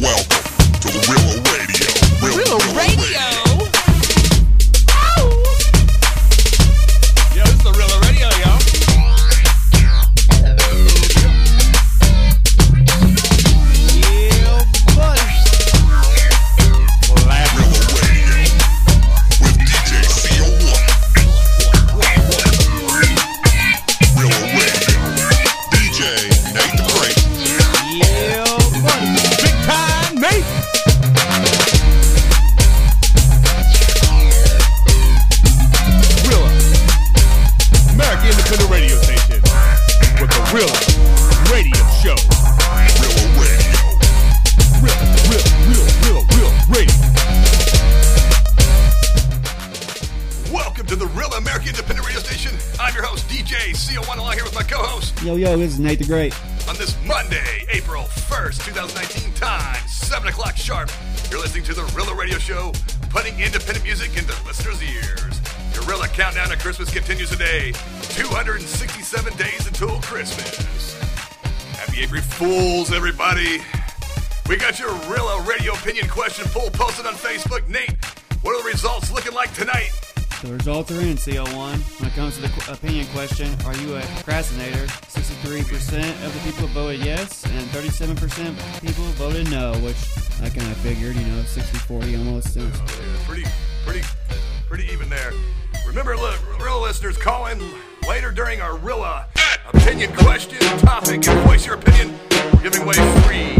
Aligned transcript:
Welcome 0.00 0.39
to 50.90 50.96
the 50.96 51.06
Real 51.14 51.30
American 51.34 51.68
Independent 51.68 52.04
Radio 52.04 52.20
Station. 52.20 52.50
I'm 52.80 52.92
your 52.92 53.04
host, 53.04 53.28
DJ 53.28 53.54
CO1, 53.78 54.16
along 54.16 54.32
here 54.32 54.42
with 54.42 54.56
my 54.56 54.64
co-host 54.64 55.22
Yo, 55.22 55.36
yo, 55.36 55.56
this 55.56 55.74
is 55.74 55.78
Nate 55.78 56.00
the 56.00 56.04
Great. 56.04 56.34
on 56.68 56.74
this 56.78 56.96
Monday, 57.06 57.64
April 57.70 58.02
1st, 58.26 58.66
2019, 58.66 59.32
time 59.34 59.86
7 59.86 60.26
o'clock 60.26 60.56
sharp. 60.56 60.90
You're 61.30 61.38
listening 61.38 61.62
to 61.66 61.74
the 61.74 61.82
Rela 61.94 62.18
Radio 62.18 62.38
Show, 62.38 62.72
putting 63.08 63.38
independent 63.38 63.84
music 63.84 64.16
into 64.18 64.34
listeners' 64.44 64.82
ears. 64.82 65.40
Your 65.74 65.84
Rela 65.86 66.12
countdown 66.12 66.48
to 66.48 66.56
Christmas 66.56 66.92
continues 66.92 67.30
today. 67.30 67.70
267 68.18 69.36
days 69.36 69.68
until 69.68 70.00
Christmas. 70.00 70.98
Happy 71.78 72.02
April 72.02 72.20
Fools, 72.20 72.92
everybody. 72.92 73.62
We 74.48 74.56
got 74.56 74.80
your 74.80 74.90
Rela 75.06 75.46
Radio 75.46 75.72
opinion 75.74 76.08
question 76.08 76.46
poll 76.48 76.68
posted 76.70 77.06
on 77.06 77.14
Facebook. 77.14 77.68
Nate, 77.68 77.94
what 78.42 78.58
are 78.58 78.62
the 78.64 78.68
results 78.68 79.12
looking 79.12 79.34
like 79.34 79.54
tonight? 79.54 79.92
The 80.42 80.54
results 80.54 80.90
are 80.90 81.00
in 81.00 81.16
CO1. 81.18 82.00
When 82.00 82.08
it 82.10 82.14
comes 82.14 82.36
to 82.36 82.40
the 82.42 82.48
qu- 82.48 82.72
opinion 82.72 83.06
question, 83.08 83.54
are 83.66 83.76
you 83.76 83.96
a 83.96 84.00
procrastinator? 84.00 84.86
63% 85.12 86.24
of 86.24 86.32
the 86.32 86.40
people 86.50 86.66
voted 86.68 87.04
yes, 87.04 87.44
and 87.44 87.68
37% 87.70 88.80
people 88.80 89.04
voted 89.20 89.50
no, 89.50 89.74
which 89.80 89.96
I 90.40 90.48
kind 90.48 90.70
of 90.70 90.78
figured, 90.78 91.16
you 91.16 91.26
know, 91.26 91.42
60 91.42 91.78
40 91.78 92.16
almost. 92.16 92.56
Was- 92.56 92.80
pretty, 93.26 93.44
pretty, 93.84 94.00
pretty 94.66 94.84
even 94.90 95.10
there. 95.10 95.32
Remember, 95.86 96.16
li- 96.16 96.36
real 96.58 96.80
listeners, 96.80 97.18
call 97.18 97.46
in 97.46 97.60
later 98.08 98.30
during 98.30 98.62
our 98.62 98.78
Rela 98.78 99.24
uh, 99.36 99.56
opinion 99.74 100.10
question 100.16 100.58
topic 100.78 101.26
and 101.28 101.40
voice 101.48 101.66
your 101.66 101.74
opinion. 101.74 102.18
We're 102.54 102.62
giving 102.62 102.82
away 102.82 102.94
free 103.24 103.59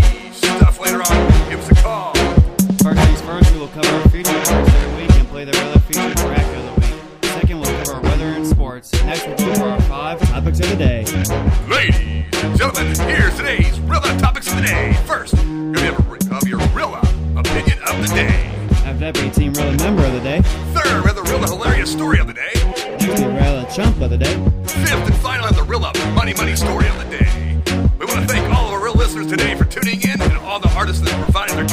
That, 19.12 19.34
Team 19.34 19.52
Rela 19.54 19.76
member 19.78 20.04
of 20.04 20.12
the 20.12 20.20
day. 20.20 20.40
Third, 20.72 21.02
the 21.02 21.22
Rela 21.22 21.48
hilarious 21.48 21.90
story 21.90 22.20
of 22.20 22.28
the 22.28 22.34
day. 22.34 22.52
Next, 22.54 23.22
Rela 23.22 23.74
chump 23.74 24.00
of 24.00 24.10
the 24.10 24.16
day. 24.16 24.34
Fifth 24.62 25.06
and 25.06 25.14
final, 25.16 25.48
the 25.48 25.62
Rela 25.62 25.92
money 26.14 26.32
money 26.34 26.54
story 26.54 26.86
of 26.86 26.96
the 26.98 27.18
day. 27.18 27.60
We 27.98 28.06
want 28.06 28.20
to 28.20 28.26
thank 28.32 28.46
all 28.54 28.68
of 28.68 28.72
our 28.72 28.84
real 28.84 28.94
listeners 28.94 29.26
today 29.26 29.56
for 29.56 29.64
tuning 29.64 30.00
in 30.02 30.22
and 30.22 30.38
all 30.38 30.60
the 30.60 30.70
artists 30.70 31.02
that 31.02 31.24
provided 31.24 31.56
their 31.56 31.66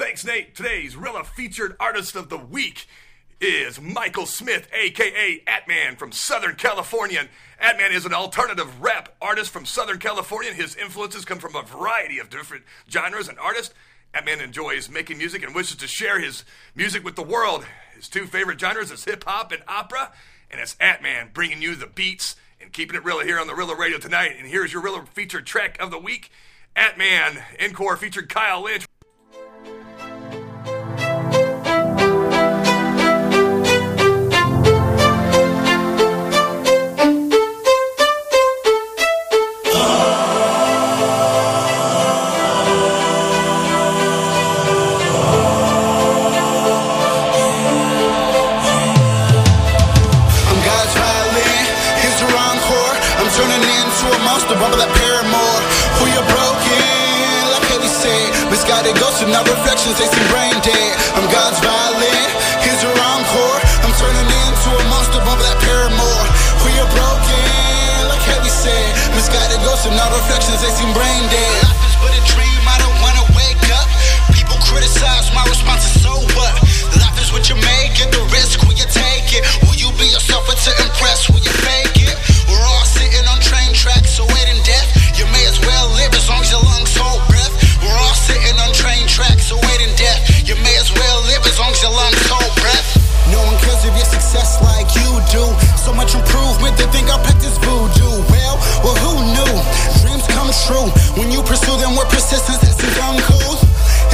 Thanks, 0.00 0.24
Nate. 0.24 0.54
Today's 0.54 0.94
Rela 0.94 1.26
featured 1.26 1.76
artist 1.78 2.16
of 2.16 2.30
the 2.30 2.38
week 2.38 2.86
is 3.38 3.78
Michael 3.78 4.24
Smith, 4.24 4.66
aka 4.72 5.42
Atman 5.46 5.96
from 5.96 6.10
Southern 6.10 6.54
California. 6.54 7.28
Atman 7.58 7.92
is 7.92 8.06
an 8.06 8.14
alternative 8.14 8.80
rap 8.80 9.14
artist 9.20 9.50
from 9.50 9.66
Southern 9.66 9.98
California. 9.98 10.54
His 10.54 10.74
influences 10.74 11.26
come 11.26 11.38
from 11.38 11.54
a 11.54 11.64
variety 11.64 12.18
of 12.18 12.30
different 12.30 12.64
genres 12.90 13.28
and 13.28 13.38
artists. 13.38 13.74
Atman 14.14 14.40
enjoys 14.40 14.88
making 14.88 15.18
music 15.18 15.44
and 15.44 15.54
wishes 15.54 15.76
to 15.76 15.86
share 15.86 16.18
his 16.18 16.46
music 16.74 17.04
with 17.04 17.16
the 17.16 17.22
world. 17.22 17.66
His 17.94 18.08
two 18.08 18.24
favorite 18.24 18.58
genres 18.58 18.90
is 18.90 19.04
hip 19.04 19.24
hop 19.24 19.52
and 19.52 19.62
opera. 19.68 20.12
And 20.50 20.62
it's 20.62 20.76
Atman 20.80 21.32
bringing 21.34 21.60
you 21.60 21.74
the 21.74 21.86
beats 21.86 22.36
and 22.58 22.72
keeping 22.72 22.96
it 22.96 23.04
real 23.04 23.20
here 23.20 23.38
on 23.38 23.48
the 23.48 23.52
Rela 23.52 23.76
Radio 23.76 23.98
tonight. 23.98 24.32
And 24.38 24.48
here's 24.48 24.72
your 24.72 24.82
Rela 24.82 25.06
featured 25.08 25.44
track 25.44 25.78
of 25.78 25.90
the 25.90 25.98
week. 25.98 26.30
Atman 26.74 27.42
Encore 27.60 27.98
featured 27.98 28.30
Kyle 28.30 28.62
Lynch. 28.62 28.86
Turning 53.40 53.64
into 53.64 54.04
a 54.12 54.20
monster, 54.28 54.52
bubble 54.60 54.76
like 54.76 54.92
Paramore. 55.00 55.60
Who 55.96 56.12
you 56.12 56.20
broken, 56.28 57.40
like 57.56 57.64
Hayley 57.72 57.88
said. 57.88 58.28
Misguided 58.52 58.92
ghosts 59.00 59.24
and 59.24 59.32
not 59.32 59.48
reflections, 59.48 59.96
they 59.96 60.04
seem 60.12 60.28
brain 60.28 60.52
dead. 60.60 60.92
I'm 61.16 61.24
God's 61.32 61.56
violin, 61.64 62.28
here's 62.60 62.84
the 62.84 62.92
encore. 62.92 63.58
I'm 63.80 63.96
turning 63.96 64.28
into 64.28 64.68
a 64.76 64.84
monster, 64.92 65.24
bubble 65.24 65.40
like 65.40 65.56
Paramore. 65.64 66.26
Who 66.60 66.68
you 66.68 66.84
broken, 66.92 68.12
like 68.12 68.20
Hayley 68.28 68.52
said. 68.52 68.92
Misguided 69.16 69.64
ghosts 69.64 69.88
and 69.88 69.96
not 69.96 70.12
reflections, 70.12 70.60
they 70.60 70.76
seem 70.76 70.92
brain 70.92 71.24
dead. 71.32 71.64
Life 71.64 71.80
is 71.88 71.96
but 71.96 72.12
a 72.12 72.22
dream, 72.36 72.60
I 72.68 72.76
don't 72.76 72.98
wanna 73.00 73.24
wake 73.32 73.64
up. 73.72 73.88
People 74.36 74.60
criticize, 74.68 75.32
my 75.32 75.48
response 75.48 75.88
is 75.88 76.04
so 76.04 76.12
what? 76.36 76.52
Life 77.00 77.16
is 77.16 77.32
what 77.32 77.48
you 77.48 77.56
make 77.56 78.04
it, 78.04 78.12
the 78.12 78.20
risk 78.36 78.60
will 78.68 78.76
you 78.76 78.84
take 78.92 79.32
it? 79.32 79.48
Will 79.64 79.80
you 79.80 79.88
be 79.96 80.12
yourself 80.12 80.44
or 80.44 80.60
to 80.60 80.72
impress? 80.84 81.32
Will 81.32 81.40
you 81.40 81.56
fake 81.64 81.96
it? 81.96 81.99
Success 94.30 94.62
like 94.62 94.86
you 94.94 95.10
do. 95.26 95.42
So 95.74 95.90
much 95.90 96.14
improvement, 96.14 96.78
they 96.78 96.86
think 96.94 97.10
I 97.10 97.18
practice 97.18 97.58
voodoo. 97.58 98.22
Well, 98.30 98.56
well, 98.86 98.96
who 99.02 99.26
knew? 99.34 99.54
Dreams 100.06 100.22
come 100.30 100.54
true 100.70 100.86
when 101.18 101.34
you 101.34 101.42
pursue 101.42 101.74
them 101.82 101.98
with 101.98 102.06
persistence. 102.14 102.62
It 102.62 102.78
seems 102.78 102.94
uncouth. 103.02 103.58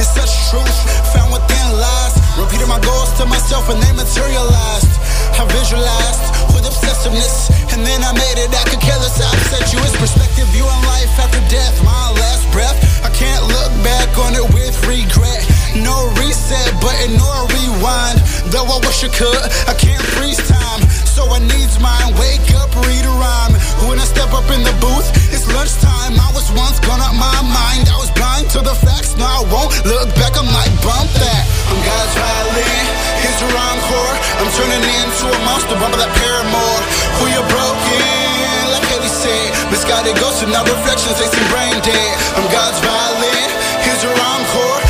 It's 0.01 0.09
such 0.09 0.33
truth 0.49 0.77
found 1.13 1.29
within 1.29 1.67
lies. 1.77 2.17
Repeating 2.33 2.65
my 2.65 2.81
goals 2.81 3.13
to 3.21 3.29
myself 3.29 3.69
and 3.69 3.77
they 3.77 3.93
materialized. 3.93 4.89
I 5.37 5.45
visualized 5.53 6.25
with 6.49 6.65
obsessiveness, 6.65 7.53
and 7.77 7.85
then 7.85 8.01
I 8.01 8.09
made 8.17 8.41
it. 8.41 8.49
I 8.49 8.65
could 8.65 8.81
care 8.81 8.97
less. 8.97 9.21
I 9.21 9.29
set 9.53 9.69
you 9.69 9.77
as 9.85 9.93
perspective, 10.01 10.49
viewing 10.49 10.81
life 10.89 11.13
after 11.21 11.41
death. 11.45 11.77
My 11.85 12.09
last 12.17 12.49
breath, 12.49 12.77
I 13.05 13.13
can't 13.13 13.45
look 13.45 13.69
back 13.85 14.09
on 14.17 14.33
it 14.33 14.47
with 14.49 14.73
regret. 14.89 15.45
No 15.77 16.09
reset 16.17 16.73
button 16.81 17.21
nor 17.21 17.45
rewind. 17.77 18.17
Though 18.49 18.65
I 18.65 18.77
wish 18.81 19.03
I 19.05 19.09
could, 19.13 19.43
I 19.69 19.73
can't 19.77 20.01
freeze 20.17 20.41
time. 20.49 20.81
So 21.05 21.25
I 21.29 21.39
needs 21.39 21.79
mine. 21.79 22.13
Wake 22.17 22.49
up, 22.57 22.73
read 22.85 23.05
a 23.05 23.13
rhyme. 23.13 23.53
When 23.85 23.99
I 24.01 24.05
step 24.05 24.33
up 24.33 24.49
in 24.49 24.65
the 24.65 24.73
booth, 24.81 25.07
it's 25.29 25.45
lunchtime. 25.53 26.17
I 26.17 26.29
was 26.33 26.49
once 26.57 26.79
gone 26.81 27.01
out 27.01 27.13
my 27.13 27.39
mind. 27.45 27.89
I 27.89 27.97
was 28.01 28.09
blind 28.17 28.49
to 28.57 28.59
the 28.61 28.73
facts. 28.73 29.17
Now 29.17 29.29
I 29.29 29.43
won't 29.53 29.71
look 29.85 30.09
back. 30.17 30.33
I 30.37 30.43
might 30.45 30.73
bump 30.81 31.09
that. 31.21 31.43
I'm 31.69 31.79
God's 31.85 32.13
violin. 32.17 32.83
Here's 33.21 33.39
the 33.41 33.49
encore. 33.53 34.15
I'm 34.41 34.49
turning 34.57 34.83
into 34.83 35.25
a 35.29 35.39
monster. 35.45 35.77
Bumble 35.77 36.01
that 36.01 36.11
Paramore. 36.17 36.81
Who 37.21 37.23
you 37.29 37.43
broken? 37.45 38.01
Like 38.73 38.85
Hayley 38.89 39.11
said. 39.11 39.49
Misguided 39.69 40.17
ghosts 40.17 40.41
and 40.41 40.51
not 40.51 40.65
reflections. 40.65 41.17
They 41.19 41.29
seem 41.29 41.45
brain 41.53 41.77
dead. 41.85 42.13
I'm 42.37 42.45
God's 42.49 42.79
violin. 42.81 43.49
Here's 43.85 44.01
the 44.01 44.11
encore. 44.13 44.86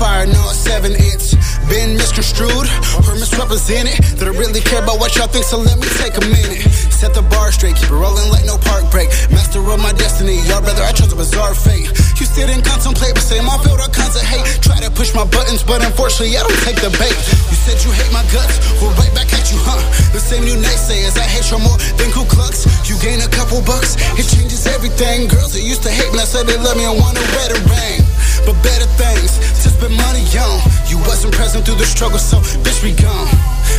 Fire, 0.00 0.24
no 0.24 0.40
seven 0.56 0.96
inch. 0.96 1.36
Been 1.68 1.92
misconstrued 2.00 2.66
or 3.04 3.12
misrepresented. 3.20 4.00
That 4.16 4.32
I 4.32 4.34
really 4.34 4.64
care 4.64 4.80
about 4.80 4.96
what 4.96 5.12
y'all 5.12 5.28
think, 5.28 5.44
so 5.44 5.60
let 5.60 5.76
me 5.76 5.84
take 6.00 6.16
a 6.16 6.24
minute. 6.24 6.64
Set 6.88 7.12
the 7.12 7.20
bar 7.28 7.52
straight, 7.52 7.76
keep 7.76 7.92
it 7.92 8.00
rolling 8.00 8.32
like 8.32 8.48
no 8.48 8.56
park 8.56 8.88
break. 8.88 9.12
Master 9.28 9.60
of 9.60 9.76
my 9.76 9.92
destiny, 9.92 10.40
y'all 10.48 10.64
brother, 10.64 10.80
I 10.88 10.96
chose 10.96 11.12
a 11.12 11.20
bizarre 11.20 11.52
fate. 11.52 11.92
You 12.16 12.24
sit 12.24 12.48
and 12.48 12.64
contemplate, 12.64 13.12
but 13.12 13.22
same 13.22 13.44
all 13.44 13.60
filled 13.60 13.84
all 13.84 13.92
kinds 13.92 14.16
of 14.16 14.24
hate. 14.24 14.42
Try 14.64 14.80
to 14.80 14.88
push 14.88 15.12
my 15.12 15.28
buttons, 15.28 15.60
but 15.60 15.84
unfortunately, 15.84 16.32
I 16.40 16.48
don't 16.48 16.62
take 16.64 16.80
the 16.80 16.90
bait. 16.96 17.16
You 17.52 17.56
said 17.60 17.76
you 17.84 17.92
hate 17.92 18.10
my 18.10 18.24
guts, 18.32 18.56
well, 18.80 18.96
right 18.96 19.12
back 19.12 19.28
at 19.36 19.52
you, 19.52 19.60
huh? 19.68 19.80
The 20.16 20.20
same 20.20 20.48
you 20.48 20.56
naysayers, 20.56 21.20
I 21.20 21.28
hate 21.28 21.44
you 21.52 21.60
more 21.60 21.76
than 22.00 22.08
Ku 22.16 22.24
Klux. 22.24 22.64
You 22.88 22.96
gain 23.04 23.20
a 23.20 23.28
couple 23.28 23.60
bucks, 23.68 24.00
it 24.16 24.24
changes 24.32 24.64
everything. 24.64 25.28
Girls 25.28 25.52
that 25.52 25.62
used 25.62 25.84
to 25.84 25.92
hate 25.92 26.08
me, 26.16 26.24
I 26.24 26.28
said 26.28 26.48
they 26.48 26.56
love 26.56 26.80
me 26.80 26.88
and 26.88 26.96
want 26.96 27.20
a 27.20 27.26
better 27.36 27.60
rain. 27.68 28.09
But 28.46 28.56
better 28.62 28.88
things 28.98 29.38
to 29.62 29.68
spend 29.70 29.94
money 29.96 30.24
on. 30.40 30.58
You 30.88 30.98
wasn't 31.06 31.34
present 31.34 31.66
through 31.66 31.78
the 31.78 31.86
struggle, 31.86 32.18
so 32.18 32.38
bitch, 32.64 32.82
we 32.82 32.92
gone. 32.96 33.28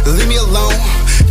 Leave 0.06 0.28
me 0.28 0.38
alone. 0.38 0.78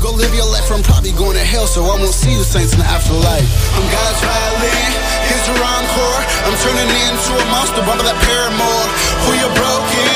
Go 0.00 0.12
live 0.12 0.32
your 0.34 0.48
life. 0.48 0.68
I'm 0.70 0.82
probably 0.82 1.12
going 1.12 1.36
to 1.36 1.44
hell, 1.44 1.66
so 1.66 1.84
I 1.84 1.96
won't 1.98 2.14
see 2.14 2.32
you 2.32 2.42
saints 2.42 2.72
in 2.72 2.80
the 2.80 2.88
afterlife. 2.88 3.48
I'm 3.76 3.86
God's 3.90 4.20
violin, 4.22 4.90
here's 5.28 5.46
the 5.46 5.56
encore. 5.60 6.20
I'm 6.46 6.56
turning 6.64 6.90
into 6.90 7.30
a 7.36 7.46
monster, 7.52 7.82
bumper 7.86 8.06
that 8.06 8.18
paramore. 8.24 8.86
Who 9.26 9.30
you 9.38 9.48
broken, 9.54 10.08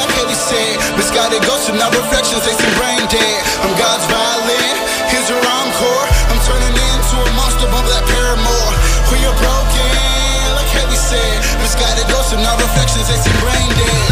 like 0.00 0.12
Hayley 0.16 0.38
said. 0.38 0.78
Misguided 0.96 1.42
ghosts 1.46 1.68
and 1.68 1.78
now 1.78 1.90
reflections, 1.90 2.42
they 2.44 2.54
seem 2.54 2.72
brain 2.78 3.02
dead. 3.12 3.38
I'm 3.62 3.72
God's 3.78 4.06
violin, 4.08 4.74
here's 5.10 5.28
the 5.28 5.38
encore. 5.38 6.09
Said. 11.80 11.98
a 11.98 12.12
ghosts 12.12 12.32
and 12.32 12.42
now 12.42 12.56
reflections, 12.56 13.08
they 13.08 13.16
seem 13.16 13.36
brain 13.40 13.68
dead. 13.76 14.09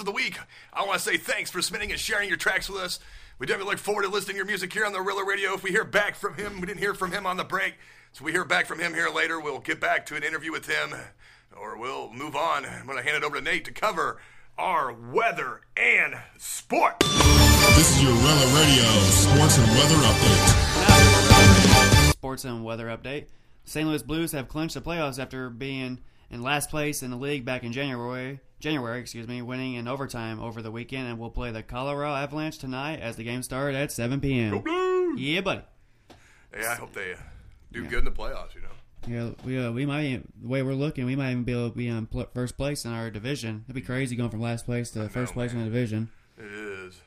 Of 0.00 0.06
the 0.06 0.12
week. 0.12 0.38
I 0.72 0.86
want 0.86 0.94
to 0.94 1.04
say 1.04 1.18
thanks 1.18 1.50
for 1.50 1.60
submitting 1.60 1.90
and 1.90 2.00
sharing 2.00 2.26
your 2.26 2.38
tracks 2.38 2.70
with 2.70 2.80
us. 2.80 3.00
We 3.38 3.46
definitely 3.46 3.72
look 3.72 3.80
forward 3.80 4.04
to 4.04 4.08
listening 4.08 4.32
to 4.34 4.38
your 4.38 4.46
music 4.46 4.72
here 4.72 4.86
on 4.86 4.94
the 4.94 4.98
Rela 4.98 5.26
Radio. 5.26 5.52
If 5.52 5.62
we 5.62 5.72
hear 5.72 5.84
back 5.84 6.14
from 6.14 6.36
him, 6.36 6.58
we 6.58 6.66
didn't 6.66 6.78
hear 6.78 6.94
from 6.94 7.12
him 7.12 7.26
on 7.26 7.36
the 7.36 7.44
break, 7.44 7.74
so 8.12 8.24
we 8.24 8.32
hear 8.32 8.46
back 8.46 8.64
from 8.64 8.78
him 8.78 8.94
here 8.94 9.10
later. 9.10 9.38
We'll 9.38 9.58
get 9.58 9.78
back 9.78 10.06
to 10.06 10.16
an 10.16 10.22
interview 10.22 10.52
with 10.52 10.66
him, 10.66 10.94
or 11.54 11.76
we'll 11.76 12.10
move 12.14 12.34
on. 12.34 12.64
I'm 12.64 12.86
going 12.86 12.96
to 12.96 13.04
hand 13.04 13.14
it 13.16 13.24
over 13.24 13.36
to 13.36 13.42
Nate 13.42 13.66
to 13.66 13.72
cover 13.72 14.22
our 14.56 14.94
weather 14.94 15.60
and 15.76 16.14
sports. 16.38 17.06
This 17.76 17.94
is 17.96 18.02
your 18.02 18.12
Rela 18.12 18.56
Radio 18.56 18.84
Sports 19.10 19.58
and 19.58 19.68
Weather 19.68 19.96
Update. 19.96 20.46
Sports 22.12 22.44
and 22.46 22.64
weather 22.64 22.86
update. 22.86 23.26
St. 23.64 23.86
Louis 23.86 24.02
Blues 24.02 24.32
have 24.32 24.48
clinched 24.48 24.76
the 24.76 24.80
playoffs 24.80 25.18
after 25.18 25.50
being 25.50 25.98
in 26.30 26.40
last 26.40 26.70
place 26.70 27.02
in 27.02 27.10
the 27.10 27.18
league 27.18 27.44
back 27.44 27.64
in 27.64 27.72
January. 27.72 28.40
January, 28.60 29.00
excuse 29.00 29.26
me, 29.26 29.42
winning 29.42 29.74
in 29.74 29.88
overtime 29.88 30.38
over 30.38 30.60
the 30.62 30.70
weekend, 30.70 31.08
and 31.08 31.18
we'll 31.18 31.30
play 31.30 31.50
the 31.50 31.62
Colorado 31.62 32.14
Avalanche 32.14 32.58
tonight 32.58 33.00
as 33.00 33.16
the 33.16 33.24
game 33.24 33.42
starts 33.42 33.74
at 33.74 33.90
7 33.90 34.20
p.m. 34.20 34.62
Yeah, 35.16 35.40
buddy. 35.40 35.62
Yeah, 36.56 36.72
I 36.72 36.74
hope 36.74 36.92
they 36.92 37.14
uh, 37.14 37.16
do 37.72 37.86
good 37.86 38.00
in 38.00 38.04
the 38.04 38.10
playoffs, 38.10 38.54
you 38.54 38.60
know. 38.60 38.68
Yeah, 39.08 39.30
we 39.44 39.58
uh, 39.58 39.72
we 39.72 39.86
might 39.86 40.22
the 40.40 40.46
way 40.48 40.62
we're 40.62 40.74
looking, 40.74 41.06
we 41.06 41.16
might 41.16 41.30
even 41.30 41.44
be 41.44 41.52
able 41.52 41.70
to 41.70 41.76
be 41.76 41.88
in 41.88 42.06
pl- 42.06 42.28
first 42.34 42.58
place 42.58 42.84
in 42.84 42.92
our 42.92 43.10
division. 43.10 43.64
It'd 43.66 43.74
be 43.74 43.80
crazy 43.80 44.14
going 44.14 44.28
from 44.28 44.42
last 44.42 44.66
place 44.66 44.90
to 44.90 45.08
first 45.08 45.32
place 45.32 45.52
in 45.52 45.58
the 45.58 45.64
division. 45.64 46.10
It 46.36 46.44
is. 46.44 47.00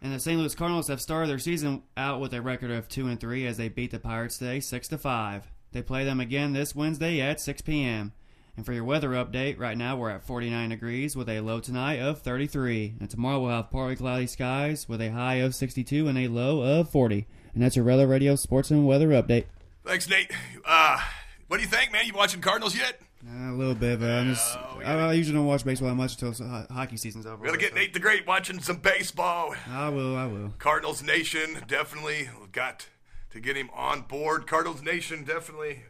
And 0.00 0.12
the 0.12 0.20
St. 0.20 0.38
Louis 0.38 0.54
Cardinals 0.54 0.88
have 0.88 1.00
started 1.00 1.28
their 1.28 1.38
season 1.38 1.82
out 1.96 2.20
with 2.20 2.32
a 2.34 2.42
record 2.42 2.70
of 2.70 2.88
two 2.88 3.08
and 3.08 3.18
three 3.18 3.46
as 3.46 3.56
they 3.56 3.68
beat 3.68 3.90
the 3.90 3.98
Pirates 3.98 4.38
today, 4.38 4.60
six 4.60 4.86
to 4.88 4.98
five. 4.98 5.48
They 5.72 5.82
play 5.82 6.04
them 6.04 6.20
again 6.20 6.52
this 6.52 6.74
Wednesday 6.74 7.20
at 7.20 7.40
6 7.40 7.62
p.m. 7.62 8.12
And 8.56 8.66
for 8.66 8.74
your 8.74 8.84
weather 8.84 9.10
update, 9.10 9.58
right 9.58 9.78
now 9.78 9.96
we're 9.96 10.10
at 10.10 10.24
49 10.24 10.68
degrees 10.68 11.16
with 11.16 11.28
a 11.30 11.40
low 11.40 11.58
tonight 11.60 12.00
of 12.00 12.20
33. 12.20 12.94
And 13.00 13.08
tomorrow 13.08 13.40
we'll 13.40 13.50
have 13.50 13.70
partly 13.70 13.96
cloudy 13.96 14.26
skies 14.26 14.86
with 14.88 15.00
a 15.00 15.08
high 15.10 15.36
of 15.36 15.54
62 15.54 16.06
and 16.06 16.18
a 16.18 16.28
low 16.28 16.60
of 16.60 16.90
40. 16.90 17.26
And 17.54 17.62
that's 17.62 17.76
your 17.76 17.84
Rela 17.86 18.08
Radio 18.08 18.36
Sports 18.36 18.70
and 18.70 18.86
Weather 18.86 19.08
Update. 19.08 19.46
Thanks, 19.86 20.08
Nate. 20.08 20.30
Uh, 20.66 21.00
what 21.48 21.56
do 21.56 21.62
you 21.62 21.68
think, 21.68 21.92
man? 21.92 22.04
You 22.06 22.12
watching 22.12 22.40
Cardinals 22.42 22.76
yet? 22.76 23.00
Uh, 23.26 23.52
a 23.52 23.54
little 23.54 23.74
bit, 23.74 24.00
but 24.00 24.10
I'm 24.10 24.34
just, 24.34 24.56
I, 24.84 24.94
I 24.98 25.12
usually 25.14 25.36
don't 25.36 25.46
watch 25.46 25.64
baseball 25.64 25.88
that 25.88 25.94
much 25.94 26.20
until 26.20 26.46
ho- 26.46 26.66
hockey 26.70 26.96
season's 26.96 27.24
over. 27.24 27.44
Gotta 27.46 27.56
get 27.56 27.70
so- 27.70 27.76
Nate 27.76 27.94
the 27.94 28.00
Great 28.00 28.26
watching 28.26 28.60
some 28.60 28.76
baseball. 28.76 29.54
I 29.70 29.88
will, 29.88 30.14
I 30.16 30.26
will. 30.26 30.52
Cardinals 30.58 31.02
Nation 31.02 31.58
definitely 31.68 32.28
got 32.52 32.88
to 33.30 33.40
get 33.40 33.56
him 33.56 33.70
on 33.74 34.02
board. 34.02 34.46
Cardinals 34.46 34.82
Nation 34.82 35.24
definitely 35.24 35.84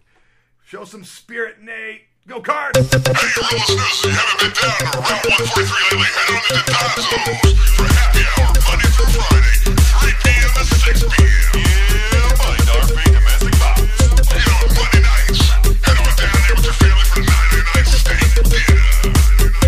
show 0.65 0.85
some 0.85 1.05
spirit, 1.05 1.57
Nate. 1.63 2.03
Go 2.27 2.41
Cards! 2.41 2.79
Hey, 2.79 2.87
listeners, 2.87 4.05
you 4.05 4.11
haven't 4.11 4.39
been 4.39 4.55
down 4.55 4.79
to 4.79 4.95
Route 4.95 5.27
143 5.27 5.59
lately? 5.91 6.07
Head 6.07 6.31
on 6.31 6.39
into 6.39 6.63
Time 6.71 6.95
Zones 7.03 7.59
for 7.75 7.89
happy 7.91 8.23
hour 8.39 8.55
Monday 8.63 8.91
through 8.95 9.11
Friday, 9.11 9.75
3 9.75 10.23
p.m. 10.23 10.51
to 10.55 10.63
6 10.63 11.03
p.m. 11.03 11.59
Yeah, 11.59 12.31
buddy, 12.39 12.63
Darby, 12.63 13.03
domestic 13.11 13.59
box. 13.59 13.83
You 13.83 14.39
know, 14.39 14.71
Monday 14.71 15.03
nights, 15.03 15.43
head 15.83 15.99
on 15.99 16.15
down 16.15 16.31
there 16.47 16.55
with 16.55 16.71
your 16.71 16.79
family 16.79 17.07
for 17.11 17.27
99 17.27 17.91
steak 17.91 18.23
dinner. 18.47 19.62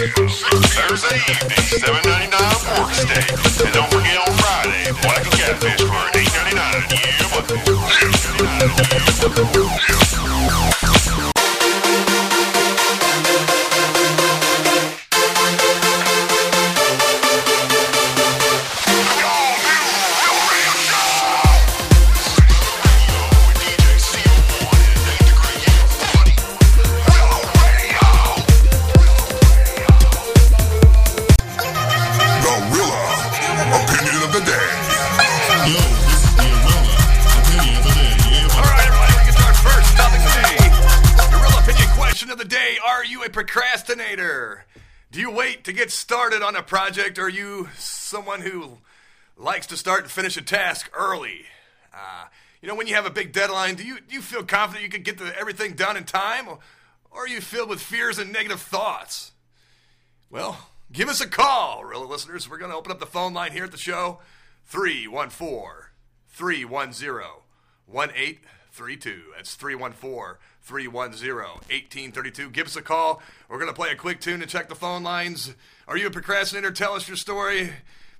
9 0.00 0.08
p.m. 0.14 0.28
Thursday 0.28 1.16
evening, 1.28 1.60
7.99 1.60 2.32
pork 2.74 2.90
steak. 2.94 3.66
And 3.66 3.74
don't 3.74 3.90
forget 3.92 4.16
on 4.16 4.32
Friday, 4.38 4.92
black 5.02 5.24
and 5.24 5.32
catfish 5.32 5.80
for 5.82 6.00
8.99. 6.16 6.56
Yeah, 6.90 7.28
buddy. 9.36 9.69
Started 46.30 46.46
on 46.46 46.54
a 46.54 46.62
project, 46.62 47.18
are 47.18 47.28
you 47.28 47.68
someone 47.76 48.40
who 48.40 48.78
likes 49.36 49.66
to 49.66 49.76
start 49.76 50.02
and 50.02 50.10
finish 50.12 50.36
a 50.36 50.40
task 50.40 50.88
early? 50.94 51.40
Uh, 51.92 52.26
you 52.62 52.68
know, 52.68 52.76
when 52.76 52.86
you 52.86 52.94
have 52.94 53.04
a 53.04 53.10
big 53.10 53.32
deadline, 53.32 53.74
do 53.74 53.82
you, 53.82 53.98
do 53.98 54.14
you 54.14 54.22
feel 54.22 54.44
confident 54.44 54.84
you 54.84 54.88
can 54.88 55.02
get 55.02 55.18
the, 55.18 55.36
everything 55.36 55.72
done 55.72 55.96
in 55.96 56.04
time, 56.04 56.46
or, 56.46 56.60
or 57.10 57.24
are 57.24 57.28
you 57.28 57.40
filled 57.40 57.68
with 57.68 57.80
fears 57.80 58.20
and 58.20 58.32
negative 58.32 58.60
thoughts? 58.60 59.32
Well, 60.30 60.68
give 60.92 61.08
us 61.08 61.20
a 61.20 61.26
call, 61.26 61.82
real 61.82 62.06
listeners. 62.06 62.48
We're 62.48 62.58
going 62.58 62.70
to 62.70 62.76
open 62.76 62.92
up 62.92 63.00
the 63.00 63.06
phone 63.06 63.34
line 63.34 63.50
here 63.50 63.64
at 63.64 63.72
the 63.72 63.76
show 63.76 64.20
314 64.66 65.88
310 66.28 67.24
1832. 67.86 69.22
That's 69.34 69.56
314 69.56 70.36
310 70.62 71.34
1832. 71.34 72.50
Give 72.50 72.66
us 72.66 72.76
a 72.76 72.82
call. 72.82 73.22
We're 73.48 73.58
going 73.58 73.68
to 73.68 73.74
play 73.74 73.90
a 73.90 73.96
quick 73.96 74.20
tune 74.20 74.42
and 74.42 74.50
check 74.50 74.68
the 74.68 74.74
phone 74.74 75.02
lines. 75.02 75.54
Are 75.88 75.96
you 75.96 76.06
a 76.06 76.10
procrastinator? 76.10 76.70
Tell 76.70 76.94
us 76.94 77.08
your 77.08 77.16
story. 77.16 77.72